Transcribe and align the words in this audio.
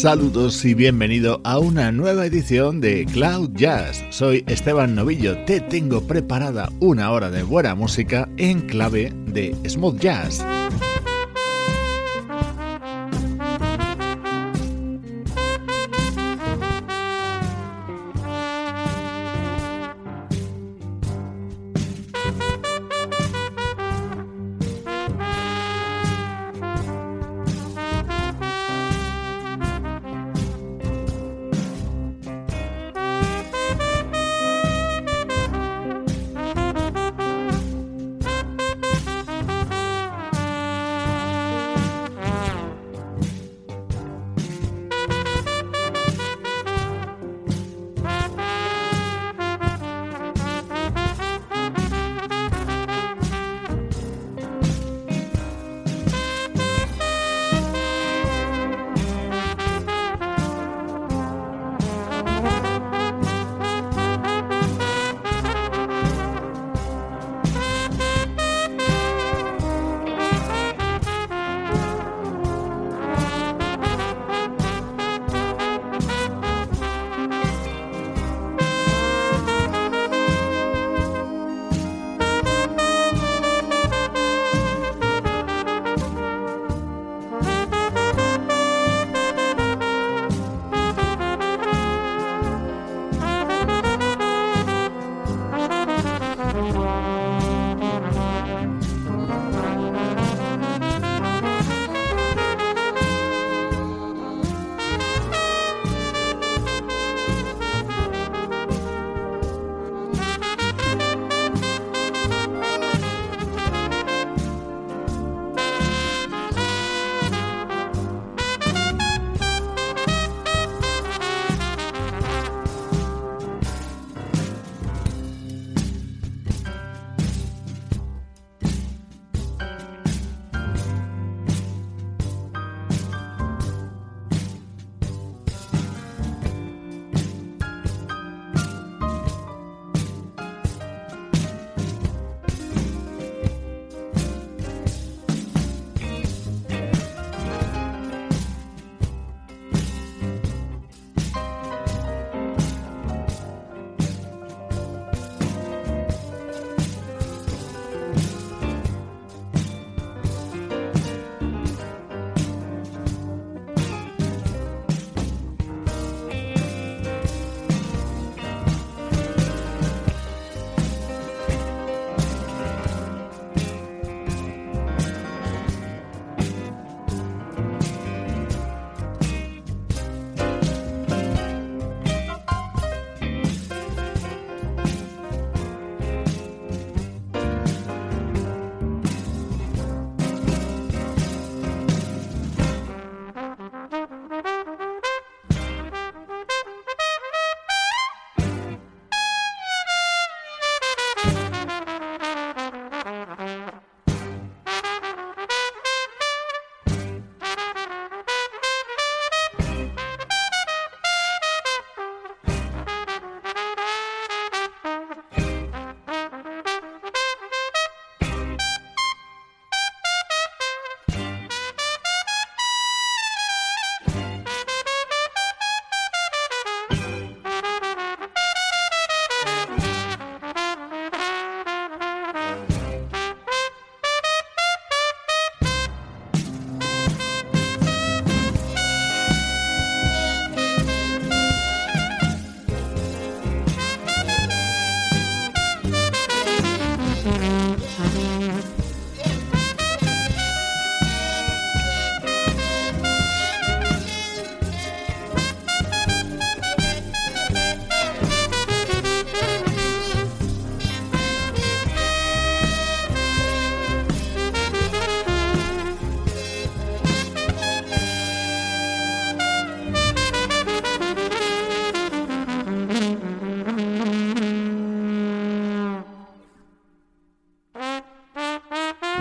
Saludos 0.00 0.64
y 0.64 0.72
bienvenido 0.72 1.42
a 1.44 1.58
una 1.58 1.92
nueva 1.92 2.24
edición 2.24 2.80
de 2.80 3.04
Cloud 3.04 3.50
Jazz. 3.52 4.02
Soy 4.08 4.42
Esteban 4.46 4.94
Novillo, 4.94 5.36
te 5.44 5.60
tengo 5.60 6.00
preparada 6.06 6.72
una 6.80 7.10
hora 7.10 7.30
de 7.30 7.42
buena 7.42 7.74
música 7.74 8.26
en 8.38 8.62
clave 8.62 9.12
de 9.26 9.54
smooth 9.68 10.00
jazz. 10.00 10.42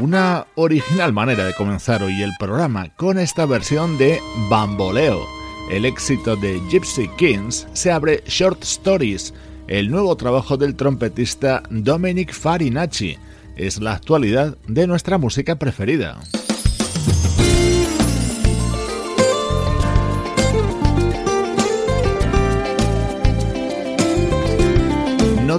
Una 0.00 0.46
original 0.54 1.12
manera 1.12 1.44
de 1.44 1.54
comenzar 1.54 2.04
hoy 2.04 2.22
el 2.22 2.30
programa 2.38 2.88
con 2.94 3.18
esta 3.18 3.46
versión 3.46 3.98
de 3.98 4.20
Bamboleo. 4.48 5.26
El 5.72 5.84
éxito 5.84 6.36
de 6.36 6.60
Gypsy 6.70 7.08
Kings 7.16 7.66
se 7.72 7.90
abre 7.90 8.22
Short 8.24 8.62
Stories, 8.62 9.34
el 9.66 9.90
nuevo 9.90 10.16
trabajo 10.16 10.56
del 10.56 10.76
trompetista 10.76 11.64
Dominic 11.68 12.32
Farinacci. 12.32 13.18
Es 13.56 13.80
la 13.80 13.94
actualidad 13.94 14.56
de 14.68 14.86
nuestra 14.86 15.18
música 15.18 15.56
preferida. 15.56 16.20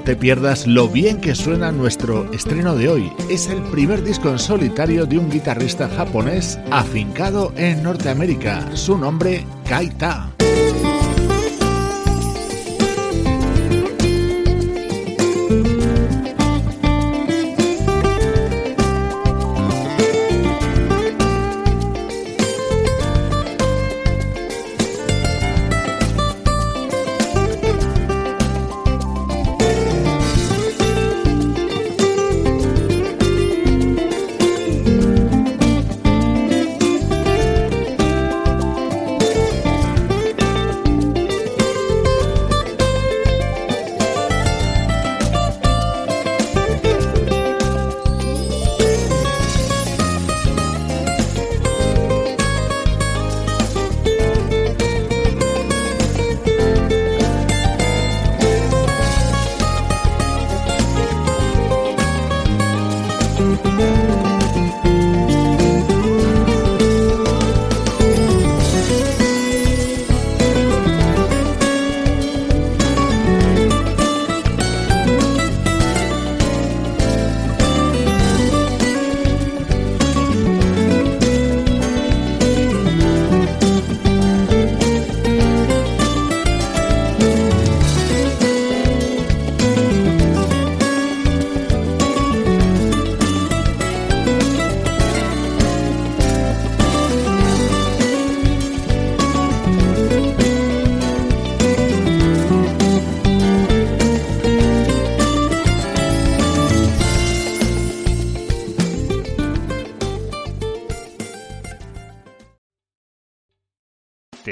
Te 0.09 0.15
pierdas 0.15 0.65
lo 0.65 0.89
bien 0.89 1.21
que 1.21 1.35
suena 1.35 1.71
nuestro 1.71 2.33
estreno 2.33 2.75
de 2.75 2.89
hoy. 2.89 3.13
Es 3.29 3.47
el 3.47 3.61
primer 3.61 4.03
disco 4.03 4.29
en 4.29 4.39
solitario 4.39 5.05
de 5.05 5.19
un 5.19 5.29
guitarrista 5.29 5.87
japonés 5.87 6.57
afincado 6.71 7.53
en 7.57 7.83
Norteamérica. 7.83 8.75
Su 8.75 8.97
nombre, 8.97 9.45
Kaita. 9.67 10.38